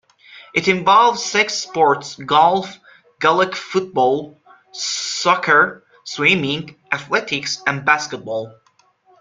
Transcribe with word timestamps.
It 0.55 0.67
involves 0.67 1.23
six 1.23 1.53
sports; 1.53 2.15
golf, 2.15 2.79
gaelic 3.19 3.55
football, 3.55 4.41
soccer, 4.71 5.85
swimming, 6.05 6.75
athletics 6.91 7.61
and 7.67 7.85
basketball. 7.85 8.51